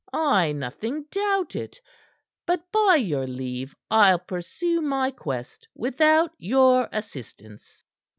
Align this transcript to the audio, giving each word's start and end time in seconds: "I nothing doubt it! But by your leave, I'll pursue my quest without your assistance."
"I 0.11 0.51
nothing 0.53 1.03
doubt 1.11 1.55
it! 1.55 1.79
But 2.47 2.71
by 2.71 2.95
your 2.95 3.27
leave, 3.27 3.75
I'll 3.91 4.17
pursue 4.17 4.81
my 4.81 5.11
quest 5.11 5.67
without 5.75 6.31
your 6.39 6.89
assistance." 6.91 7.83